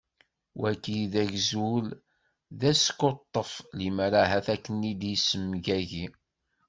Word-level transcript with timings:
Wagi 0.61 0.99
d 1.11 1.13
agzul 1.23 1.85
d 2.59 2.61
askuṭṭef, 2.71 3.51
limer 3.77 4.13
ahat 4.23 4.47
ad 4.53 4.59
ken-id-yessemgagi. 4.63 6.05